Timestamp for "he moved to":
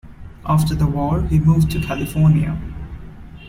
1.27-1.79